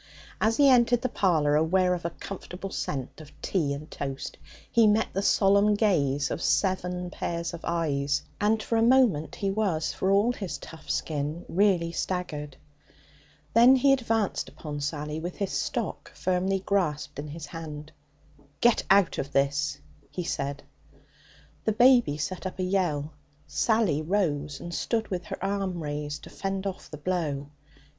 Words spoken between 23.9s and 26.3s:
rose and stood with her arm raised